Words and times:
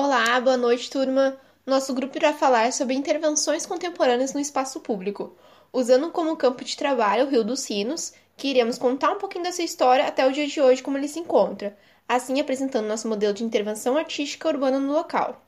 Olá, 0.00 0.40
boa 0.40 0.56
noite, 0.56 0.88
turma. 0.88 1.36
Nosso 1.66 1.92
grupo 1.92 2.16
irá 2.16 2.32
falar 2.32 2.72
sobre 2.72 2.94
intervenções 2.94 3.66
contemporâneas 3.66 4.32
no 4.32 4.38
espaço 4.38 4.78
público, 4.78 5.36
usando 5.72 6.12
como 6.12 6.36
campo 6.36 6.62
de 6.64 6.76
trabalho 6.76 7.26
o 7.26 7.28
Rio 7.28 7.42
dos 7.42 7.58
Sinos, 7.62 8.12
que 8.36 8.46
iremos 8.46 8.78
contar 8.78 9.10
um 9.10 9.18
pouquinho 9.18 9.42
dessa 9.42 9.60
história 9.60 10.06
até 10.06 10.24
o 10.24 10.30
dia 10.30 10.46
de 10.46 10.60
hoje 10.60 10.84
como 10.84 10.96
ele 10.96 11.08
se 11.08 11.18
encontra, 11.18 11.76
assim 12.08 12.38
apresentando 12.38 12.86
nosso 12.86 13.08
modelo 13.08 13.34
de 13.34 13.42
intervenção 13.42 13.96
artística 13.96 14.46
urbana 14.46 14.78
no 14.78 14.92
local. 14.92 15.44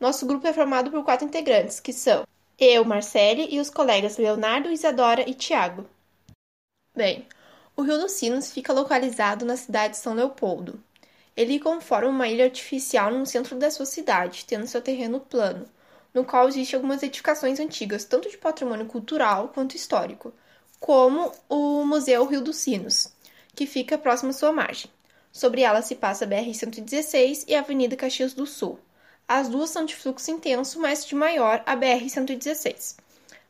Nosso 0.00 0.24
grupo 0.24 0.46
é 0.46 0.54
formado 0.54 0.90
por 0.90 1.04
quatro 1.04 1.26
integrantes, 1.26 1.78
que 1.78 1.92
são 1.92 2.26
eu, 2.58 2.86
Marcele, 2.86 3.46
e 3.50 3.60
os 3.60 3.68
colegas 3.68 4.16
Leonardo, 4.16 4.70
Isadora 4.70 5.28
e 5.28 5.34
Tiago. 5.34 5.84
Bem, 6.96 7.26
o 7.76 7.82
Rio 7.82 7.98
dos 7.98 8.12
Sinos 8.12 8.52
fica 8.52 8.72
localizado 8.72 9.44
na 9.44 9.58
cidade 9.58 9.92
de 9.92 9.98
São 9.98 10.14
Leopoldo. 10.14 10.82
Ele 11.36 11.58
conforma 11.58 12.08
uma 12.08 12.28
ilha 12.28 12.44
artificial 12.44 13.10
no 13.10 13.24
centro 13.24 13.56
da 13.56 13.70
sua 13.70 13.86
cidade, 13.86 14.44
tendo 14.44 14.66
seu 14.66 14.82
terreno 14.82 15.20
plano, 15.20 15.66
no 16.12 16.24
qual 16.24 16.48
existem 16.48 16.76
algumas 16.76 17.02
edificações 17.02 17.58
antigas, 17.58 18.04
tanto 18.04 18.28
de 18.28 18.36
patrimônio 18.36 18.86
cultural 18.86 19.48
quanto 19.48 19.74
histórico, 19.74 20.32
como 20.78 21.32
o 21.48 21.84
Museu 21.84 22.26
Rio 22.26 22.42
dos 22.42 22.56
Sinos, 22.56 23.08
que 23.54 23.66
fica 23.66 23.96
próximo 23.96 24.30
à 24.30 24.32
sua 24.32 24.52
margem. 24.52 24.90
Sobre 25.30 25.62
ela 25.62 25.80
se 25.80 25.94
passa 25.94 26.26
a 26.26 26.28
BR-116 26.28 27.44
e 27.48 27.54
a 27.54 27.60
Avenida 27.60 27.96
Caxias 27.96 28.34
do 28.34 28.46
Sul. 28.46 28.78
As 29.26 29.48
duas 29.48 29.70
são 29.70 29.86
de 29.86 29.96
fluxo 29.96 30.30
intenso, 30.30 30.78
mas 30.78 31.06
de 31.06 31.14
maior 31.14 31.62
a 31.64 31.74
BR-116. 31.74 32.96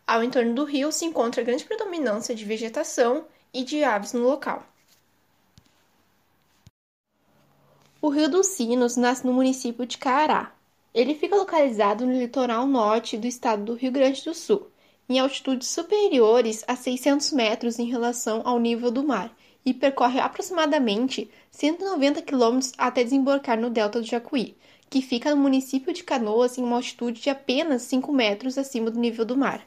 Ao 0.07 0.23
entorno 0.23 0.55
do 0.55 0.65
rio 0.65 0.93
se 0.93 1.05
encontra 1.05 1.43
grande 1.43 1.65
predominância 1.65 2.35
de 2.35 2.45
vegetação 2.45 3.25
e 3.53 3.65
de 3.65 3.83
aves 3.83 4.13
no 4.13 4.23
local. 4.23 4.65
O 8.05 8.09
Rio 8.09 8.29
dos 8.29 8.49
Sinos 8.49 8.97
nasce 8.97 9.25
no 9.25 9.33
município 9.33 9.87
de 9.87 9.97
Cará. 9.97 10.53
Ele 10.93 11.15
fica 11.15 11.37
localizado 11.37 12.05
no 12.05 12.13
litoral 12.13 12.67
norte 12.67 13.17
do 13.17 13.29
estado 13.29 13.65
do 13.65 13.75
Rio 13.75 13.93
Grande 13.93 14.25
do 14.25 14.35
Sul, 14.35 14.67
em 15.09 15.21
altitudes 15.21 15.69
superiores 15.69 16.65
a 16.67 16.75
600 16.75 17.31
metros 17.31 17.79
em 17.79 17.85
relação 17.89 18.43
ao 18.45 18.59
nível 18.59 18.91
do 18.91 19.05
mar, 19.05 19.33
e 19.65 19.73
percorre 19.73 20.19
aproximadamente 20.19 21.31
190 21.53 22.23
quilômetros 22.23 22.73
até 22.77 23.05
desembocar 23.05 23.61
no 23.61 23.71
delta 23.71 24.01
do 24.01 24.07
Jacuí, 24.07 24.57
que 24.91 25.01
fica 25.01 25.33
no 25.33 25.41
município 25.41 25.93
de 25.93 26.03
Canoas 26.03 26.59
em 26.59 26.65
uma 26.65 26.75
altitude 26.75 27.23
de 27.23 27.31
apenas 27.31 27.83
5 27.83 28.13
metros 28.13 28.59
acima 28.59 28.91
do 28.91 28.99
nível 28.99 29.25
do 29.25 29.37
mar. 29.37 29.65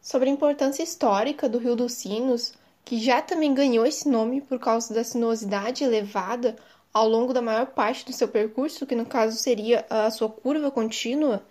Sobre 0.00 0.30
a 0.30 0.32
importância 0.32 0.82
histórica 0.82 1.46
do 1.46 1.58
Rio 1.58 1.76
dos 1.76 1.92
Sinos, 1.92 2.54
que 2.86 3.00
já 3.00 3.20
também 3.20 3.52
ganhou 3.52 3.84
esse 3.84 4.08
nome 4.08 4.40
por 4.40 4.60
causa 4.60 4.94
da 4.94 5.02
sinuosidade 5.02 5.82
elevada 5.82 6.54
ao 6.94 7.08
longo 7.08 7.34
da 7.34 7.42
maior 7.42 7.66
parte 7.66 8.06
do 8.06 8.12
seu 8.12 8.28
percurso, 8.28 8.86
que 8.86 8.94
no 8.94 9.04
caso 9.04 9.36
seria 9.36 9.84
a 9.90 10.08
sua 10.08 10.28
curva 10.30 10.70
contínua, 10.70 11.44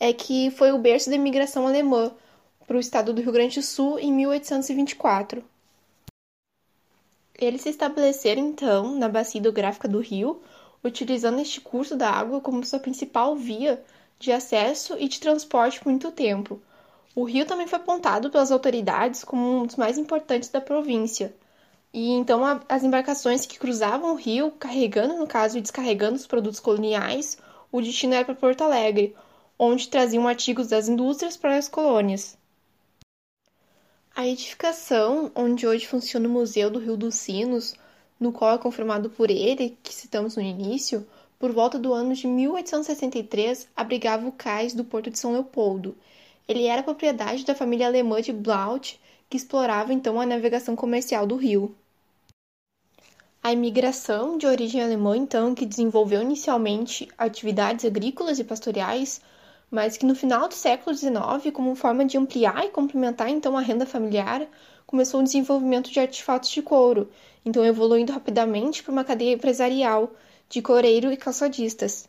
é 0.00 0.12
que 0.12 0.50
foi 0.50 0.72
o 0.72 0.78
berço 0.78 1.08
da 1.08 1.14
imigração 1.14 1.64
alemã 1.64 2.12
para 2.66 2.76
o 2.76 2.80
estado 2.80 3.12
do 3.12 3.22
Rio 3.22 3.30
Grande 3.30 3.60
do 3.60 3.62
Sul 3.64 4.00
em 4.00 4.12
1824. 4.12 5.44
Eles 7.38 7.60
se 7.60 7.68
estabeleceram 7.68 8.44
então 8.44 8.96
na 8.96 9.08
bacia 9.08 9.38
hidrográfica 9.38 9.86
do 9.86 10.00
rio, 10.00 10.42
utilizando 10.82 11.40
este 11.40 11.60
curso 11.60 11.94
da 11.94 12.10
água 12.10 12.40
como 12.40 12.66
sua 12.66 12.80
principal 12.80 13.36
via 13.36 13.80
de 14.18 14.32
acesso 14.32 14.96
e 14.98 15.06
de 15.06 15.20
transporte 15.20 15.78
por 15.78 15.90
muito 15.90 16.10
tempo 16.10 16.60
o 17.14 17.22
rio 17.22 17.46
também 17.46 17.66
foi 17.66 17.78
apontado 17.78 18.28
pelas 18.28 18.50
autoridades 18.50 19.22
como 19.22 19.60
um 19.60 19.66
dos 19.66 19.76
mais 19.76 19.96
importantes 19.96 20.48
da 20.48 20.60
província. 20.60 21.34
E 21.92 22.10
então 22.10 22.44
a, 22.44 22.60
as 22.68 22.82
embarcações 22.82 23.46
que 23.46 23.58
cruzavam 23.58 24.12
o 24.12 24.16
rio, 24.16 24.50
carregando, 24.50 25.14
no 25.16 25.26
caso, 25.26 25.56
e 25.56 25.60
descarregando 25.60 26.16
os 26.16 26.26
produtos 26.26 26.58
coloniais, 26.58 27.38
o 27.70 27.80
destino 27.80 28.14
era 28.14 28.24
para 28.24 28.34
Porto 28.34 28.62
Alegre, 28.62 29.14
onde 29.56 29.88
traziam 29.88 30.26
artigos 30.26 30.68
das 30.68 30.88
indústrias 30.88 31.36
para 31.36 31.56
as 31.56 31.68
colônias. 31.68 32.36
A 34.16 34.26
edificação, 34.26 35.30
onde 35.36 35.66
hoje 35.68 35.86
funciona 35.86 36.28
o 36.28 36.32
Museu 36.32 36.68
do 36.68 36.80
Rio 36.80 36.96
dos 36.96 37.14
Sinos, 37.14 37.74
no 38.18 38.32
qual 38.32 38.54
é 38.54 38.58
confirmado 38.58 39.08
por 39.08 39.30
ele, 39.30 39.78
que 39.84 39.94
citamos 39.94 40.34
no 40.34 40.42
início, 40.42 41.06
por 41.38 41.52
volta 41.52 41.78
do 41.78 41.92
ano 41.92 42.12
de 42.12 42.26
1863, 42.26 43.68
abrigava 43.76 44.26
o 44.26 44.32
cais 44.32 44.74
do 44.74 44.84
Porto 44.84 45.10
de 45.10 45.18
São 45.18 45.32
Leopoldo 45.32 45.96
ele 46.46 46.66
era 46.66 46.82
propriedade 46.82 47.44
da 47.44 47.54
família 47.54 47.86
alemã 47.86 48.20
de 48.20 48.32
Blaut, 48.32 49.00
que 49.30 49.36
explorava 49.36 49.92
então 49.92 50.20
a 50.20 50.26
navegação 50.26 50.76
comercial 50.76 51.26
do 51.26 51.36
rio. 51.36 51.74
A 53.42 53.52
imigração 53.52 54.36
de 54.38 54.46
origem 54.46 54.82
alemã, 54.82 55.16
então, 55.16 55.54
que 55.54 55.66
desenvolveu 55.66 56.22
inicialmente 56.22 57.08
atividades 57.16 57.84
agrícolas 57.84 58.38
e 58.38 58.44
pastorais, 58.44 59.20
mas 59.70 59.96
que 59.96 60.06
no 60.06 60.14
final 60.14 60.48
do 60.48 60.54
século 60.54 60.94
XIX, 60.94 61.52
como 61.52 61.74
forma 61.74 62.04
de 62.04 62.16
ampliar 62.16 62.64
e 62.64 62.70
complementar 62.70 63.28
então 63.28 63.56
a 63.56 63.60
renda 63.60 63.86
familiar, 63.86 64.46
começou 64.86 65.20
o 65.20 65.24
desenvolvimento 65.24 65.90
de 65.90 66.00
artefatos 66.00 66.50
de 66.50 66.62
couro, 66.62 67.10
então 67.44 67.64
evoluindo 67.64 68.12
rapidamente 68.12 68.82
para 68.82 68.92
uma 68.92 69.04
cadeia 69.04 69.34
empresarial 69.34 70.12
de 70.48 70.62
coreiro 70.62 71.10
e 71.12 71.16
calçadistas 71.16 72.08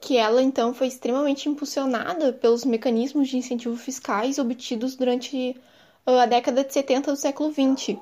que 0.00 0.16
ela 0.16 0.42
então 0.42 0.74
foi 0.74 0.86
extremamente 0.86 1.48
impulsionada 1.48 2.32
pelos 2.32 2.64
mecanismos 2.64 3.28
de 3.28 3.36
incentivo 3.36 3.76
fiscais 3.76 4.38
obtidos 4.38 4.94
durante 4.94 5.56
ah, 6.04 6.22
a 6.22 6.26
década 6.26 6.64
de 6.64 6.72
70 6.72 7.12
do 7.12 7.16
século 7.16 7.52
XX. 7.52 7.98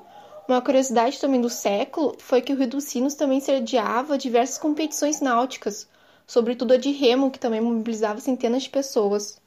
Uma 0.47 0.61
curiosidade 0.61 1.19
também 1.19 1.41
do 1.41 1.49
século 1.49 2.15
foi 2.19 2.41
que 2.41 2.53
o 2.53 2.55
Rio 2.55 2.69
dos 2.69 2.83
Sinos 2.83 3.15
também 3.15 3.39
sediava 3.39 4.17
diversas 4.17 4.57
competições 4.59 5.19
náuticas, 5.19 5.87
sobretudo 6.27 6.73
a 6.73 6.77
de 6.77 6.91
remo, 6.91 7.31
que 7.31 7.39
também 7.39 7.61
mobilizava 7.61 8.19
centenas 8.19 8.63
de 8.63 8.69
pessoas. 8.69 9.41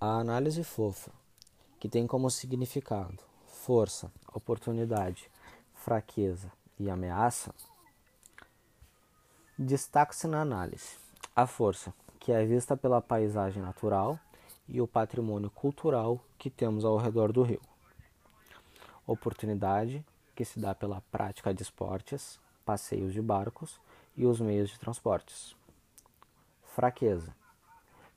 A 0.00 0.20
análise 0.20 0.62
fofa, 0.62 1.10
que 1.80 1.88
tem 1.88 2.06
como 2.06 2.30
significado 2.30 3.18
força, 3.66 4.12
oportunidade, 4.32 5.28
fraqueza 5.74 6.52
e 6.78 6.88
ameaça, 6.88 7.52
Destaca-se 9.58 10.26
na 10.26 10.42
análise 10.42 10.98
a 11.34 11.46
força, 11.46 11.90
que 12.20 12.30
é 12.30 12.44
vista 12.44 12.76
pela 12.76 13.00
paisagem 13.00 13.62
natural 13.62 14.20
e 14.68 14.82
o 14.82 14.86
patrimônio 14.86 15.48
cultural 15.48 16.20
que 16.36 16.50
temos 16.50 16.84
ao 16.84 16.98
redor 16.98 17.32
do 17.32 17.42
rio. 17.42 17.62
Oportunidade, 19.06 20.04
que 20.34 20.44
se 20.44 20.58
dá 20.60 20.74
pela 20.74 21.00
prática 21.10 21.54
de 21.54 21.62
esportes, 21.62 22.38
passeios 22.66 23.14
de 23.14 23.22
barcos 23.22 23.80
e 24.14 24.26
os 24.26 24.42
meios 24.42 24.68
de 24.68 24.78
transportes. 24.78 25.56
Fraqueza, 26.74 27.34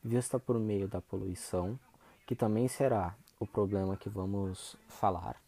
vista 0.03 0.37
por 0.37 0.59
meio 0.59 0.89
da 0.89 1.01
poluição, 1.01 1.79
que 2.27 2.35
também 2.35 2.67
será 2.67 3.15
o 3.39 3.47
problema 3.47 3.95
que 3.95 4.09
vamos 4.09 4.75
falar, 4.89 5.41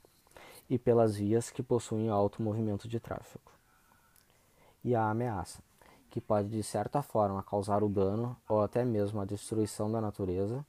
e 0.69 0.79
pelas 0.79 1.17
vias 1.17 1.49
que 1.49 1.61
possuem 1.61 2.07
alto 2.07 2.41
movimento 2.41 2.87
de 2.87 2.97
tráfego. 2.97 3.51
E 4.85 4.95
a 4.95 5.09
ameaça, 5.09 5.61
que 6.11 6.19
pode 6.19 6.49
de 6.49 6.61
certa 6.61 7.01
forma 7.01 7.41
causar 7.41 7.81
o 7.81 7.89
dano 7.89 8.35
ou 8.47 8.61
até 8.61 8.83
mesmo 8.83 9.21
a 9.21 9.25
destruição 9.25 9.89
da 9.89 10.01
natureza 10.01 10.63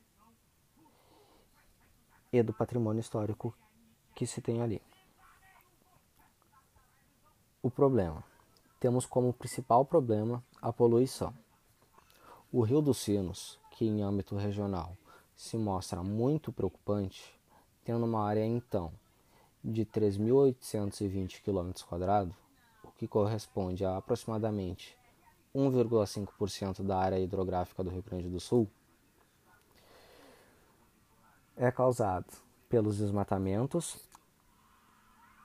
e 2.33 2.41
do 2.45 2.53
patrimônio 2.53 3.01
histórico 3.01 3.53
que 4.15 4.25
se 4.25 4.41
tem 4.41 4.63
ali. 4.63 4.81
O 7.61 7.69
problema. 7.69 8.23
Temos 8.79 9.05
como 9.05 9.33
principal 9.33 9.85
problema 9.85 10.43
a 10.61 10.73
poluição. 10.73 11.35
O 12.53 12.63
Rio 12.63 12.81
dos 12.81 12.99
Sinos, 12.99 13.59
que 13.73 13.85
em 13.85 14.01
âmbito 14.01 14.37
regional 14.37 14.97
se 15.35 15.57
mostra 15.57 16.05
muito 16.05 16.53
preocupante, 16.53 17.35
tendo 17.85 18.05
uma 18.05 18.25
área 18.25 18.45
então 18.47 18.93
de 19.63 19.85
3.820 19.85 21.43
km, 21.43 22.31
o 22.85 22.93
que 22.93 23.09
corresponde 23.09 23.85
a 23.85 23.97
aproximadamente 23.97 25.02
1,5% 25.55 26.83
da 26.83 26.99
área 26.99 27.19
hidrográfica 27.19 27.83
do 27.83 27.91
Rio 27.91 28.03
Grande 28.03 28.29
do 28.29 28.41
Sul, 28.41 28.69
é 31.57 31.71
causado 31.71 32.27
pelos 32.69 32.99
desmatamentos 32.99 33.99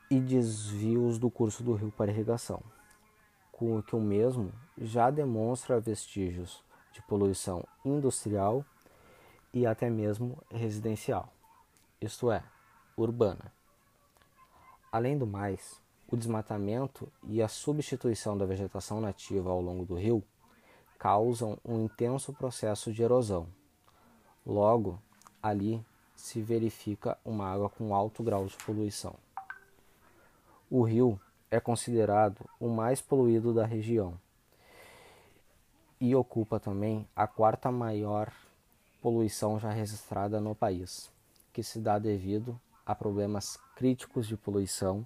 e 0.10 0.20
desvios 0.20 1.20
do 1.20 1.30
curso 1.30 1.64
do 1.64 1.74
rio 1.74 1.92
para 1.92 2.12
irrigação, 2.12 2.64
com 3.52 3.78
o 3.78 3.84
que 3.84 3.96
o 3.96 4.00
mesmo 4.00 4.54
já 4.78 5.12
demonstra 5.12 5.80
vestígios 5.80 6.64
de 6.94 7.02
poluição 7.02 7.68
industrial 7.84 8.66
e 9.54 9.66
até 9.66 9.90
mesmo 9.90 10.42
residencial, 10.50 11.34
isto 12.00 12.32
é, 12.32 12.44
urbana. 12.96 13.52
Além 14.92 15.18
do 15.18 15.28
mais, 15.28 15.82
o 16.10 16.16
desmatamento 16.16 17.12
e 17.24 17.42
a 17.42 17.48
substituição 17.48 18.38
da 18.38 18.46
vegetação 18.46 19.02
nativa 19.02 19.50
ao 19.50 19.62
longo 19.62 19.86
do 19.86 19.96
rio 19.96 20.24
causam 20.98 21.58
um 21.64 21.84
intenso 21.84 22.34
processo 22.34 22.92
de 22.92 23.04
erosão. 23.04 23.48
Logo, 24.46 25.00
ali 25.42 25.86
se 26.16 26.42
verifica 26.42 27.18
uma 27.24 27.48
água 27.48 27.70
com 27.70 27.94
alto 27.94 28.24
grau 28.24 28.46
de 28.46 28.56
poluição. 28.58 29.16
O 30.70 30.84
rio 30.84 31.20
é 31.52 31.60
considerado 31.60 32.50
o 32.60 32.68
mais 32.68 33.02
poluído 33.02 33.54
da 33.54 33.66
região 33.66 34.20
e 36.00 36.16
ocupa 36.16 36.60
também 36.60 37.08
a 37.16 37.28
quarta 37.28 37.72
maior 37.72 38.32
poluição 39.02 39.60
já 39.60 39.72
registrada 39.72 40.40
no 40.40 40.54
país, 40.54 41.10
que 41.54 41.64
se 41.64 41.80
dá 41.80 41.98
devido 41.98 42.60
a 42.86 42.94
problemas 42.94 43.58
críticos 43.76 44.28
de 44.28 44.38
poluição, 44.38 45.06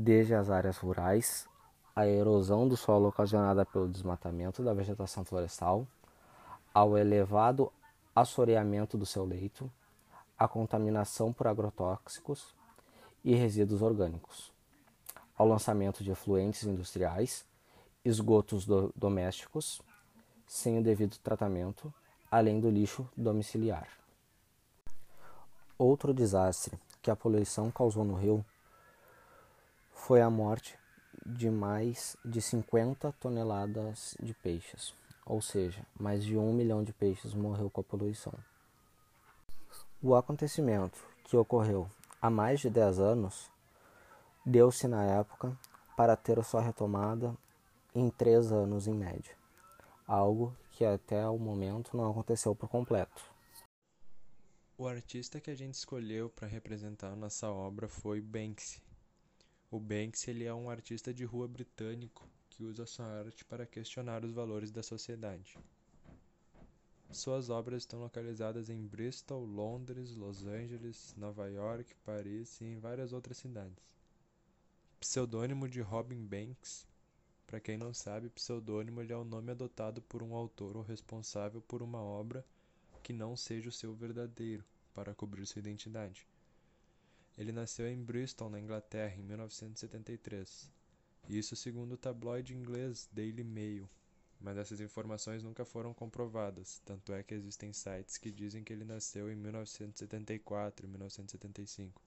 desde 0.00 0.32
as 0.32 0.48
áreas 0.48 0.78
rurais, 0.78 1.48
a 1.94 2.06
erosão 2.06 2.68
do 2.68 2.76
solo 2.76 3.08
ocasionada 3.08 3.66
pelo 3.66 3.88
desmatamento 3.88 4.62
da 4.62 4.72
vegetação 4.72 5.24
florestal, 5.24 5.84
ao 6.72 6.96
elevado 6.96 7.72
assoreamento 8.14 8.96
do 8.96 9.04
seu 9.04 9.24
leito, 9.24 9.68
a 10.38 10.46
contaminação 10.46 11.32
por 11.32 11.48
agrotóxicos 11.48 12.54
e 13.24 13.34
resíduos 13.34 13.82
orgânicos, 13.82 14.52
ao 15.36 15.48
lançamento 15.48 16.04
de 16.04 16.12
efluentes 16.12 16.62
industriais, 16.62 17.44
esgotos 18.04 18.64
do 18.64 18.92
domésticos, 18.94 19.82
sem 20.46 20.78
o 20.78 20.82
devido 20.82 21.18
tratamento, 21.18 21.92
além 22.30 22.60
do 22.60 22.70
lixo 22.70 23.04
domiciliar. 23.16 23.88
Outro 25.76 26.14
desastre 26.14 26.78
que 27.02 27.10
a 27.10 27.16
poluição 27.16 27.68
causou 27.68 28.04
no 28.04 28.14
rio 28.14 28.44
foi 29.98 30.20
a 30.20 30.30
morte 30.30 30.78
de 31.24 31.50
mais 31.50 32.16
de 32.24 32.40
50 32.40 33.12
toneladas 33.20 34.16
de 34.20 34.32
peixes, 34.34 34.94
ou 35.26 35.42
seja, 35.42 35.84
mais 35.98 36.24
de 36.24 36.36
um 36.36 36.52
milhão 36.52 36.82
de 36.82 36.92
peixes 36.92 37.34
morreu 37.34 37.68
com 37.70 37.80
a 37.80 37.84
poluição. 37.84 38.32
O 40.02 40.14
acontecimento, 40.14 40.98
que 41.24 41.36
ocorreu 41.36 41.90
há 42.22 42.30
mais 42.30 42.60
de 42.60 42.70
10 42.70 42.98
anos, 42.98 43.50
deu-se 44.44 44.88
na 44.88 45.04
época 45.04 45.56
para 45.96 46.16
ter 46.16 46.42
sua 46.44 46.62
retomada 46.62 47.36
em 47.94 48.08
3 48.08 48.52
anos 48.52 48.86
em 48.86 48.94
média 48.94 49.38
algo 50.08 50.56
que 50.72 50.86
até 50.86 51.28
o 51.28 51.38
momento 51.38 51.94
não 51.94 52.10
aconteceu 52.10 52.54
por 52.54 52.68
completo. 52.68 53.22
O 54.78 54.88
artista 54.88 55.38
que 55.38 55.50
a 55.50 55.54
gente 55.54 55.74
escolheu 55.74 56.30
para 56.30 56.48
representar 56.48 57.14
nossa 57.14 57.50
obra 57.50 57.86
foi 57.86 58.20
Banksy. 58.20 58.80
O 59.70 59.78
Banksy 59.78 60.30
ele 60.30 60.44
é 60.44 60.54
um 60.54 60.70
artista 60.70 61.12
de 61.12 61.26
rua 61.26 61.46
britânico 61.46 62.26
que 62.48 62.64
usa 62.64 62.86
sua 62.86 63.04
arte 63.04 63.44
para 63.44 63.66
questionar 63.66 64.24
os 64.24 64.32
valores 64.32 64.70
da 64.70 64.82
sociedade. 64.82 65.58
Suas 67.10 67.50
obras 67.50 67.82
estão 67.82 68.00
localizadas 68.00 68.70
em 68.70 68.86
Bristol, 68.86 69.44
Londres, 69.44 70.14
Los 70.14 70.46
Angeles, 70.46 71.14
Nova 71.18 71.48
York, 71.48 71.94
Paris 72.04 72.58
e 72.62 72.64
em 72.64 72.78
várias 72.78 73.12
outras 73.12 73.36
cidades. 73.36 73.82
Pseudônimo 74.98 75.68
de 75.68 75.82
Robin 75.82 76.24
Banks, 76.24 76.86
para 77.46 77.60
quem 77.60 77.76
não 77.76 77.92
sabe, 77.92 78.30
pseudônimo 78.30 79.02
é 79.02 79.16
o 79.16 79.24
nome 79.24 79.52
adotado 79.52 80.00
por 80.00 80.22
um 80.22 80.34
autor 80.34 80.78
ou 80.78 80.82
responsável 80.82 81.60
por 81.60 81.82
uma 81.82 82.00
obra 82.00 82.44
que 83.02 83.12
não 83.12 83.36
seja 83.36 83.68
o 83.68 83.72
seu 83.72 83.94
verdadeiro, 83.94 84.64
para 84.94 85.14
cobrir 85.14 85.46
sua 85.46 85.60
identidade. 85.60 86.26
Ele 87.38 87.52
nasceu 87.52 87.86
em 87.86 88.02
Bristol, 88.02 88.50
na 88.50 88.58
Inglaterra, 88.58 89.14
em 89.14 89.22
1973. 89.22 90.68
Isso 91.28 91.54
segundo 91.54 91.92
o 91.92 91.96
tabloide 91.96 92.52
inglês 92.52 93.08
Daily 93.12 93.44
Mail, 93.44 93.88
mas 94.40 94.56
essas 94.56 94.80
informações 94.80 95.44
nunca 95.44 95.64
foram 95.64 95.94
comprovadas, 95.94 96.80
tanto 96.84 97.12
é 97.12 97.22
que 97.22 97.34
existem 97.34 97.72
sites 97.72 98.18
que 98.18 98.32
dizem 98.32 98.64
que 98.64 98.72
ele 98.72 98.84
nasceu 98.84 99.30
em 99.30 99.36
1974 99.36 100.84
e 100.84 100.88
1975. 100.88 102.02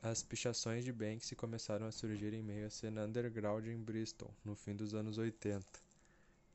As 0.00 0.22
pichações 0.22 0.84
de 0.84 0.92
Banksy 0.92 1.34
começaram 1.34 1.86
a 1.86 1.92
surgir 1.92 2.32
em 2.32 2.42
meio 2.42 2.68
à 2.68 2.70
cena 2.70 3.04
underground 3.04 3.66
em 3.66 3.82
Bristol, 3.82 4.32
no 4.44 4.54
fim 4.54 4.76
dos 4.76 4.94
anos 4.94 5.18
80, 5.18 5.66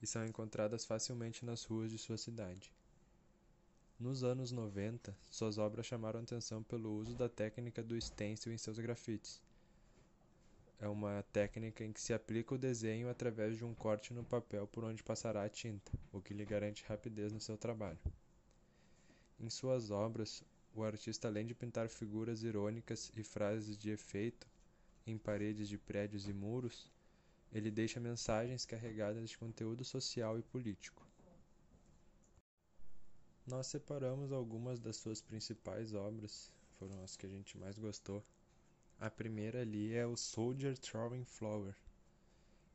e 0.01 0.07
são 0.07 0.25
encontradas 0.25 0.86
facilmente 0.86 1.44
nas 1.44 1.65
ruas 1.65 1.92
de 1.92 1.98
sua 1.98 2.18
cidade. 2.18 2.71
Nos 4.00 4.24
anos 4.24 4.51
90, 4.51 5.16
suas 5.30 5.57
obras 5.57 5.86
chamaram 5.86 6.19
atenção 6.19 6.63
pelo 6.63 6.92
uso 6.98 7.16
da 7.16 7.30
técnica 7.30 7.81
do 7.81 8.00
stencil 8.01 8.51
em 8.51 8.57
seus 8.57 8.80
grafites. 8.80 9.42
É 10.80 10.88
uma 10.88 11.24
técnica 11.31 11.86
em 11.86 11.94
que 11.94 12.01
se 12.01 12.13
aplica 12.13 12.56
o 12.56 12.57
desenho 12.57 13.07
através 13.07 13.56
de 13.56 13.63
um 13.63 13.74
corte 13.74 14.13
no 14.13 14.24
papel 14.24 14.68
por 14.68 14.84
onde 14.84 15.04
passará 15.04 15.44
a 15.44 15.50
tinta, 15.50 15.92
o 16.12 16.19
que 16.19 16.34
lhe 16.34 16.44
garante 16.44 16.84
rapidez 16.86 17.31
no 17.31 17.40
seu 17.40 17.56
trabalho. 17.56 18.00
Em 19.40 19.50
suas 19.50 19.92
obras, 19.92 20.44
o 20.75 20.84
artista, 20.84 21.28
além 21.28 21.46
de 21.46 21.54
pintar 21.54 21.88
figuras 21.88 22.44
irônicas 22.44 23.12
e 23.16 23.24
frases 23.24 23.78
de 23.78 23.92
efeito 23.92 24.48
em 25.06 25.18
paredes 25.18 25.69
de 25.69 25.78
prédios 25.78 26.28
e 26.28 26.34
muros, 26.34 26.92
ele 27.51 27.69
deixa 27.69 28.00
mensagens 28.00 28.66
carregadas 28.66 29.30
de 29.30 29.38
conteúdo 29.38 29.86
social 29.86 30.38
e 30.39 30.42
político. 30.42 31.03
Nós 33.45 33.68
separamos 33.68 34.31
algumas 34.31 34.80
das 34.80 34.95
suas 34.95 35.22
principais 35.22 35.94
obras, 35.94 36.50
foram 36.80 37.04
as 37.04 37.18
que 37.18 37.25
a 37.25 37.30
gente 37.30 37.57
mais 37.57 37.78
gostou. 37.78 38.24
A 39.01 39.10
primeira 39.10 39.62
ali 39.62 39.94
é 39.94 40.07
o 40.07 40.16
Soldier 40.16 40.78
Throwing 40.78 41.25
Flower. 41.25 41.75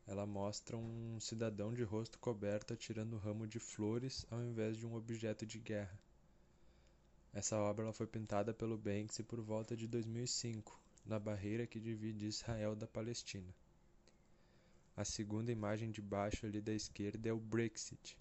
Ela 0.07 0.27
mostra 0.27 0.77
um 0.77 1.19
cidadão 1.21 1.73
de 1.73 1.83
rosto 1.83 2.19
coberto 2.19 2.75
atirando 2.75 3.17
um 3.17 3.19
ramo 3.19 3.47
de 3.47 3.59
flores 3.59 4.27
ao 4.31 4.43
invés 4.43 4.77
de 4.77 4.87
um 4.87 4.95
objeto 4.95 5.47
de 5.47 5.59
guerra. 5.59 5.99
Essa 7.33 7.57
obra 7.57 7.91
foi 7.93 8.07
pintada 8.07 8.53
pelo 8.53 8.77
Banksy 8.77 9.23
por 9.23 9.41
volta 9.41 9.75
de 9.75 9.87
2005, 9.87 10.79
na 11.07 11.19
barreira 11.19 11.67
que 11.67 11.81
divide 11.81 12.27
Israel 12.27 12.77
da 12.77 12.87
Palestina. 12.87 13.55
A 14.95 15.05
segunda 15.05 15.51
imagem 15.51 15.91
de 15.91 16.03
baixo 16.03 16.45
ali 16.45 16.61
da 16.61 16.75
esquerda 16.75 17.27
é 17.27 17.33
o 17.33 17.41
Brexit. 17.41 18.19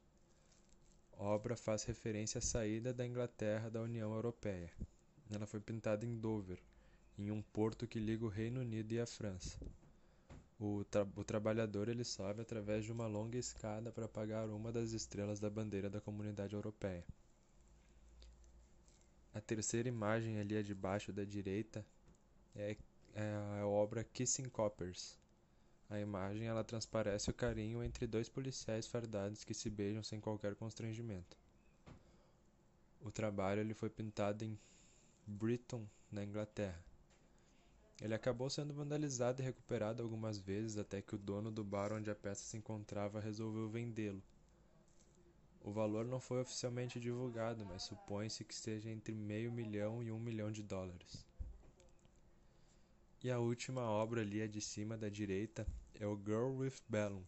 A 1.20 1.24
obra 1.24 1.56
faz 1.56 1.84
referência 1.84 2.38
à 2.38 2.42
saída 2.42 2.94
da 2.94 3.06
Inglaterra 3.06 3.70
da 3.72 3.82
União 3.82 4.14
Europeia. 4.14 4.72
Ela 5.32 5.48
foi 5.48 5.60
pintada 5.60 6.06
em 6.06 6.16
Dover, 6.16 6.60
em 7.18 7.32
um 7.32 7.42
porto 7.42 7.88
que 7.88 8.00
liga 8.00 8.24
o 8.24 8.30
Reino 8.30 8.62
Unido 8.62 8.92
e 8.94 9.00
a 9.00 9.06
França. 9.08 9.60
O, 10.60 10.84
tra 10.86 11.08
o 11.16 11.24
trabalhador 11.24 11.90
ele 11.90 12.04
sobe 12.04 12.42
através 12.42 12.86
de 12.86 12.92
uma 12.92 13.08
longa 13.08 13.38
escada 13.38 13.92
para 13.92 14.06
apagar 14.06 14.48
uma 14.50 14.72
das 14.72 14.92
estrelas 14.92 15.40
da 15.40 15.50
bandeira 15.50 15.90
da 15.90 16.00
Comunidade 16.00 16.54
Europeia. 16.54 17.04
A 19.34 19.42
terceira 19.42 19.90
imagem 19.90 20.40
ali 20.40 20.62
de 20.64 20.76
baixo 20.76 21.12
da 21.12 21.24
direita 21.24 21.84
é, 22.56 22.78
é 23.16 23.60
a 23.60 23.66
obra 23.66 24.04
Kissing 24.04 24.50
Coppers. 24.50 25.18
A 25.90 26.00
imagem 26.00 26.48
ela 26.48 26.64
transparece 26.64 27.30
o 27.30 27.34
carinho 27.34 27.82
entre 27.82 28.06
dois 28.06 28.28
policiais 28.28 28.86
fardados 28.86 29.44
que 29.44 29.54
se 29.54 29.70
beijam 29.70 30.04
sem 30.04 30.20
qualquer 30.20 30.54
constrangimento. 30.56 31.38
O 33.02 33.10
trabalho 33.10 33.62
ele 33.62 33.74
foi 33.74 33.90
pintado 33.90 34.44
em 34.44 34.60
Brighton, 35.26 35.88
na 36.12 36.24
Inglaterra. 36.24 36.84
Ele 38.02 38.14
acabou 38.14 38.50
sendo 38.50 38.74
vandalizado 38.74 39.42
e 39.42 39.46
recuperado 39.46 40.04
algumas 40.04 40.38
vezes 40.38 40.78
até 40.78 41.02
que 41.02 41.16
o 41.16 41.18
dono 41.18 41.50
do 41.50 41.64
bar 41.64 41.94
onde 41.94 42.12
a 42.12 42.16
peça 42.16 42.44
se 42.44 42.58
encontrava 42.58 43.20
resolveu 43.20 43.70
vendê-lo. 43.70 44.22
O 45.62 45.72
valor 45.72 46.06
não 46.06 46.20
foi 46.20 46.42
oficialmente 46.42 47.00
divulgado, 47.00 47.66
mas 47.66 47.84
supõe-se 47.84 48.46
que 48.46 48.56
seja 48.56 48.90
entre 48.90 49.16
meio 49.16 49.52
milhão 49.52 50.04
e 50.04 50.12
um 50.12 50.20
milhão 50.20 50.52
de 50.52 50.62
dólares. 50.62 51.26
E 53.28 53.30
a 53.30 53.40
última 53.40 53.82
obra 53.82 54.22
ali, 54.22 54.48
de 54.48 54.62
cima 54.62 54.98
da 54.98 55.10
direita, 55.10 55.68
é 56.00 56.08
o 56.08 56.16
Girl 56.16 56.62
with 56.62 56.76
Balloon. 56.88 57.26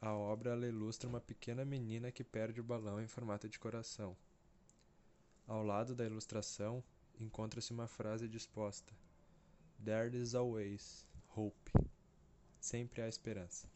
A 0.00 0.12
obra 0.12 0.50
ela 0.50 0.66
ilustra 0.66 1.08
uma 1.08 1.20
pequena 1.20 1.64
menina 1.64 2.10
que 2.10 2.24
perde 2.24 2.60
o 2.60 2.64
balão 2.64 3.00
em 3.00 3.06
formato 3.06 3.48
de 3.48 3.56
coração. 3.56 4.16
Ao 5.46 5.62
lado 5.62 5.94
da 5.94 6.04
ilustração 6.04 6.82
encontra-se 7.20 7.72
uma 7.72 7.86
frase 7.86 8.26
disposta: 8.26 8.92
There 9.84 10.20
is 10.20 10.34
always 10.34 11.06
hope. 11.36 11.70
Sempre 12.58 13.00
há 13.00 13.08
esperança. 13.08 13.68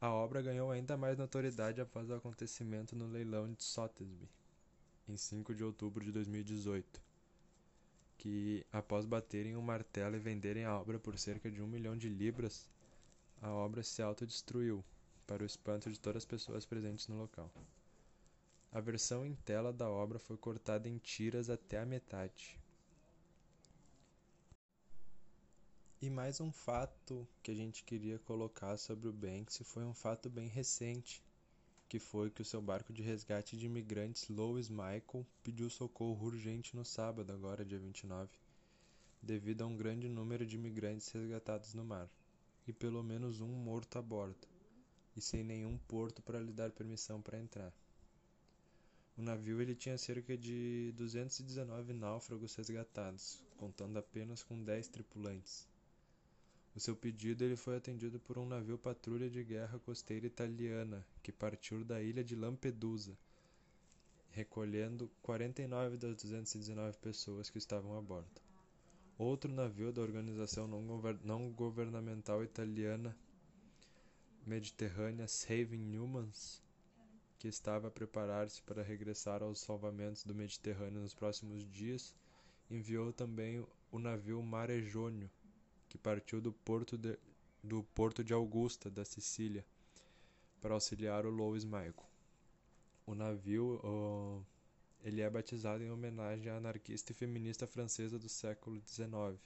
A 0.00 0.10
obra 0.10 0.40
ganhou 0.40 0.70
ainda 0.70 0.96
mais 0.96 1.18
notoriedade 1.18 1.78
após 1.78 2.08
o 2.08 2.14
acontecimento 2.14 2.96
no 2.96 3.06
leilão 3.06 3.52
de 3.52 3.62
Sotheby's, 3.62 4.30
em 5.06 5.18
5 5.18 5.54
de 5.54 5.62
outubro 5.62 6.02
de 6.02 6.10
2018, 6.10 7.02
que, 8.20 8.66
após 8.70 9.06
baterem 9.06 9.56
um 9.56 9.62
martelo 9.62 10.14
e 10.14 10.18
venderem 10.18 10.66
a 10.66 10.78
obra 10.78 10.98
por 10.98 11.18
cerca 11.18 11.50
de 11.50 11.62
um 11.62 11.66
milhão 11.66 11.96
de 11.96 12.06
libras, 12.06 12.68
a 13.40 13.50
obra 13.50 13.82
se 13.82 14.02
autodestruiu, 14.02 14.84
para 15.26 15.42
o 15.42 15.46
espanto 15.46 15.90
de 15.90 15.98
todas 15.98 16.18
as 16.22 16.26
pessoas 16.26 16.66
presentes 16.66 17.08
no 17.08 17.16
local. 17.16 17.50
A 18.70 18.78
versão 18.78 19.24
em 19.24 19.34
tela 19.34 19.72
da 19.72 19.88
obra 19.88 20.18
foi 20.18 20.36
cortada 20.36 20.86
em 20.86 20.98
tiras 20.98 21.48
até 21.48 21.78
a 21.78 21.86
metade, 21.86 22.60
E 26.02 26.08
mais 26.08 26.40
um 26.40 26.50
fato 26.50 27.28
que 27.42 27.50
a 27.50 27.54
gente 27.54 27.84
queria 27.84 28.18
colocar 28.18 28.78
sobre 28.78 29.06
o 29.06 29.12
Banksy 29.12 29.64
foi 29.64 29.84
um 29.84 29.92
fato 29.92 30.30
bem 30.30 30.48
recente, 30.48 31.22
que 31.90 31.98
foi 31.98 32.30
que 32.30 32.40
o 32.40 32.44
seu 32.44 32.62
barco 32.62 32.92
de 32.92 33.02
resgate 33.02 33.56
de 33.56 33.66
imigrantes 33.66 34.28
Louis 34.28 34.68
Michael 34.68 35.26
pediu 35.42 35.68
socorro 35.68 36.24
urgente 36.24 36.76
no 36.76 36.84
sábado, 36.84 37.32
agora 37.32 37.64
dia 37.64 37.80
29, 37.80 38.30
devido 39.20 39.62
a 39.62 39.66
um 39.66 39.76
grande 39.76 40.08
número 40.08 40.46
de 40.46 40.54
imigrantes 40.54 41.10
resgatados 41.10 41.74
no 41.74 41.84
mar, 41.84 42.08
e 42.64 42.72
pelo 42.72 43.02
menos 43.02 43.40
um 43.40 43.48
morto 43.48 43.98
a 43.98 44.02
bordo, 44.02 44.46
e 45.16 45.20
sem 45.20 45.42
nenhum 45.42 45.76
porto 45.88 46.22
para 46.22 46.38
lhe 46.38 46.52
dar 46.52 46.70
permissão 46.70 47.20
para 47.20 47.40
entrar. 47.40 47.72
O 49.18 49.22
navio 49.22 49.60
ele 49.60 49.74
tinha 49.74 49.98
cerca 49.98 50.38
de 50.38 50.92
219 50.96 51.92
náufragos 51.92 52.54
resgatados, 52.54 53.42
contando 53.56 53.98
apenas 53.98 54.44
com 54.44 54.62
10 54.62 54.86
tripulantes. 54.86 55.69
Seu 56.80 56.96
pedido 56.96 57.44
ele 57.44 57.56
foi 57.56 57.76
atendido 57.76 58.18
por 58.18 58.38
um 58.38 58.46
navio 58.46 58.78
patrulha 58.78 59.28
de 59.28 59.44
guerra 59.44 59.78
costeira 59.80 60.26
italiana 60.26 61.06
que 61.22 61.30
partiu 61.30 61.84
da 61.84 62.00
ilha 62.00 62.24
de 62.24 62.34
Lampedusa, 62.34 63.14
recolhendo 64.30 65.10
49 65.20 65.98
das 65.98 66.16
219 66.16 66.96
pessoas 66.96 67.50
que 67.50 67.58
estavam 67.58 67.98
a 67.98 68.00
bordo. 68.00 68.40
Outro 69.18 69.52
navio 69.52 69.92
da 69.92 70.00
organização 70.00 70.66
não 70.66 71.52
governamental 71.52 72.42
italiana 72.42 73.14
mediterrânea 74.46 75.28
Saving 75.28 75.98
Humans 75.98 76.62
que 77.38 77.46
estava 77.46 77.88
a 77.88 77.90
preparar-se 77.90 78.62
para 78.62 78.82
regressar 78.82 79.42
aos 79.42 79.60
salvamentos 79.60 80.24
do 80.24 80.34
Mediterrâneo 80.34 81.02
nos 81.02 81.12
próximos 81.12 81.62
dias, 81.70 82.16
enviou 82.70 83.12
também 83.12 83.62
o 83.92 83.98
navio 83.98 84.42
Mare 84.42 84.82
Jonio, 84.82 85.30
que 85.90 85.98
partiu 85.98 86.40
do 86.40 86.50
porto 86.50 86.96
de, 86.96 87.18
do 87.62 87.82
porto 87.94 88.24
de 88.24 88.32
Augusta, 88.32 88.90
da 88.90 89.04
Sicília, 89.04 89.62
para 90.62 90.72
auxiliar 90.72 91.26
o 91.26 91.30
Louis 91.30 91.64
Michael. 91.64 92.08
O 93.06 93.14
navio 93.14 93.78
uh, 93.84 94.42
ele 95.04 95.20
é 95.20 95.28
batizado 95.28 95.84
em 95.84 95.90
homenagem 95.90 96.50
à 96.50 96.56
anarquista 96.56 97.12
e 97.12 97.14
feminista 97.14 97.66
francesa 97.66 98.18
do 98.18 98.28
século 98.28 98.80
XIX. 98.86 99.38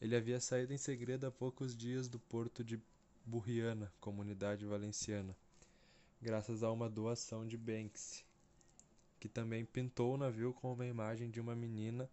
Ele 0.00 0.16
havia 0.16 0.40
saído 0.40 0.72
em 0.72 0.78
segredo 0.78 1.26
há 1.26 1.30
poucos 1.30 1.76
dias 1.76 2.08
do 2.08 2.18
porto 2.18 2.64
de 2.64 2.80
Burriana, 3.24 3.92
comunidade 4.00 4.66
valenciana 4.66 5.36
graças 6.20 6.62
a 6.62 6.70
uma 6.70 6.88
doação 6.88 7.46
de 7.46 7.56
Banksy, 7.56 8.24
que 9.20 9.28
também 9.28 9.64
pintou 9.64 10.14
o 10.14 10.16
navio 10.16 10.52
com 10.52 10.72
uma 10.72 10.86
imagem 10.86 11.30
de 11.30 11.40
uma 11.40 11.54
menina 11.54 12.10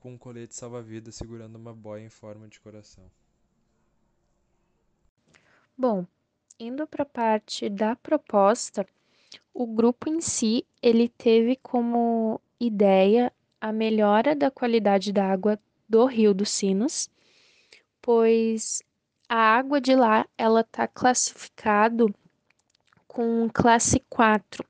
com 0.00 0.12
um 0.12 0.18
colete 0.18 0.54
salva-vidas 0.54 1.14
segurando 1.14 1.56
uma 1.56 1.74
boia 1.74 2.02
em 2.02 2.08
forma 2.08 2.48
de 2.48 2.60
coração. 2.60 3.04
Bom, 5.76 6.06
indo 6.58 6.86
para 6.86 7.02
a 7.02 7.06
parte 7.06 7.68
da 7.68 7.94
proposta, 7.96 8.86
o 9.54 9.66
grupo 9.66 10.08
em 10.08 10.20
si 10.20 10.64
ele 10.82 11.08
teve 11.08 11.56
como 11.56 12.40
ideia 12.58 13.32
a 13.60 13.72
melhora 13.72 14.34
da 14.34 14.50
qualidade 14.50 15.12
da 15.12 15.24
água 15.30 15.58
do 15.88 16.04
Rio 16.06 16.34
dos 16.34 16.50
Sinos, 16.50 17.08
pois 18.00 18.82
a 19.28 19.36
água 19.36 19.80
de 19.80 19.94
lá 19.94 20.26
ela 20.36 20.60
está 20.60 20.86
classificado 20.86 22.14
com 23.06 23.48
classe 23.52 24.00
4, 24.08 24.64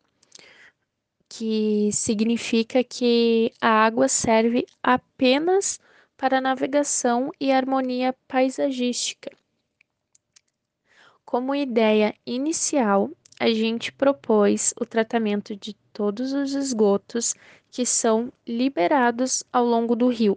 que 1.29 1.91
significa 1.93 2.83
que 2.83 3.53
a 3.61 3.69
água 3.69 4.09
serve 4.09 4.67
apenas 4.83 5.79
para 6.17 6.41
navegação 6.41 7.31
e 7.41 7.53
harmonia 7.53 8.15
paisagística. 8.27 9.31
Como 11.25 11.55
ideia 11.55 12.15
inicial, 12.27 13.11
a 13.39 13.49
gente 13.51 13.93
propôs 13.93 14.75
o 14.81 14.87
tratamento 14.87 15.55
de 15.55 15.75
todos 15.93 16.33
os 16.33 16.55
esgotos 16.55 17.35
que 17.71 17.85
são 17.85 18.33
liberados 18.47 19.45
ao 19.53 19.65
longo 19.65 19.95
do 19.95 20.09
rio. 20.09 20.37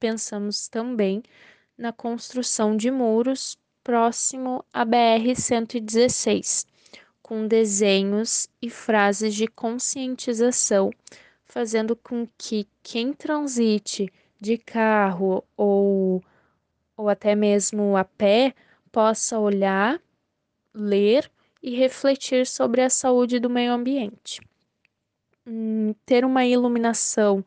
Pensamos 0.00 0.68
também 0.68 1.22
na 1.76 1.92
construção 1.92 2.76
de 2.76 2.90
muros 2.90 3.58
próximo 3.84 4.64
à 4.72 4.84
BR-116, 4.84 6.66
com 7.26 7.48
desenhos 7.48 8.48
e 8.62 8.70
frases 8.70 9.34
de 9.34 9.48
conscientização, 9.48 10.92
fazendo 11.44 11.96
com 11.96 12.24
que 12.38 12.68
quem 12.84 13.12
transite 13.12 14.12
de 14.40 14.56
carro 14.56 15.42
ou, 15.56 16.22
ou 16.96 17.08
até 17.08 17.34
mesmo 17.34 17.96
a 17.96 18.04
pé 18.04 18.54
possa 18.92 19.40
olhar, 19.40 20.00
ler 20.72 21.28
e 21.60 21.74
refletir 21.74 22.46
sobre 22.46 22.80
a 22.80 22.88
saúde 22.88 23.40
do 23.40 23.50
meio 23.50 23.72
ambiente. 23.72 24.40
Hum, 25.44 25.96
ter 26.04 26.24
uma 26.24 26.46
iluminação 26.46 27.44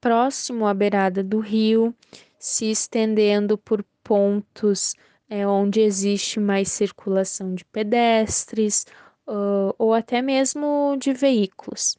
próximo 0.00 0.66
à 0.66 0.72
beirada 0.72 1.22
do 1.22 1.38
rio, 1.38 1.94
se 2.38 2.70
estendendo 2.70 3.58
por 3.58 3.84
pontos 4.02 4.94
é, 5.28 5.46
onde 5.46 5.82
existe 5.82 6.40
mais 6.40 6.70
circulação 6.70 7.54
de 7.54 7.62
pedestres 7.66 8.86
uh, 9.28 9.74
ou 9.78 9.92
até 9.92 10.22
mesmo 10.22 10.96
de 10.98 11.12
veículos, 11.12 11.96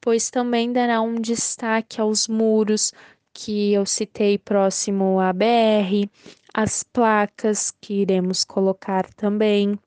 pois 0.00 0.30
também 0.30 0.72
dará 0.72 1.00
um 1.00 1.14
destaque 1.14 2.00
aos 2.00 2.26
muros 2.26 2.92
que 3.32 3.72
eu 3.72 3.86
citei 3.86 4.36
próximo 4.36 5.20
à 5.20 5.32
BR, 5.32 6.10
as 6.52 6.82
placas 6.82 7.70
que 7.70 8.02
iremos 8.02 8.44
colocar 8.44 9.08
também. 9.14 9.78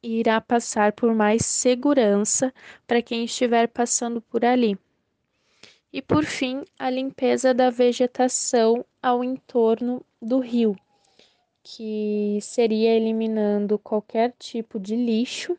E 0.00 0.20
irá 0.20 0.40
passar 0.40 0.92
por 0.92 1.12
mais 1.12 1.44
segurança 1.44 2.54
para 2.86 3.02
quem 3.02 3.24
estiver 3.24 3.66
passando 3.66 4.20
por 4.20 4.44
ali. 4.44 4.78
E 5.92 6.00
por 6.00 6.24
fim, 6.24 6.62
a 6.78 6.88
limpeza 6.90 7.52
da 7.52 7.70
vegetação 7.70 8.84
ao 9.02 9.24
entorno 9.24 10.04
do 10.20 10.38
rio, 10.38 10.76
que 11.62 12.38
seria 12.42 12.94
eliminando 12.94 13.78
qualquer 13.78 14.34
tipo 14.38 14.78
de 14.78 14.94
lixo 14.94 15.58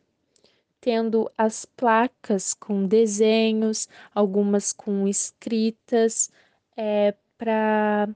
tendo 0.80 1.30
as 1.36 1.64
placas 1.64 2.54
com 2.54 2.86
desenhos, 2.86 3.88
algumas 4.14 4.72
com 4.72 5.06
escritas, 5.06 6.30
é, 6.76 7.14
para 7.36 8.06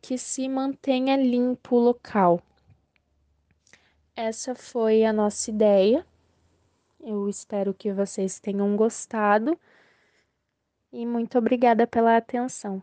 que 0.00 0.18
se 0.18 0.48
mantenha 0.48 1.16
limpo 1.16 1.76
o 1.76 1.80
local. 1.80 2.42
Essa 4.16 4.54
foi 4.54 5.04
a 5.04 5.12
nossa 5.12 5.50
ideia. 5.50 6.04
Eu 7.00 7.28
espero 7.28 7.72
que 7.72 7.92
vocês 7.92 8.40
tenham 8.40 8.74
gostado 8.76 9.58
e 10.92 11.06
muito 11.06 11.38
obrigada 11.38 11.86
pela 11.86 12.16
atenção. 12.16 12.82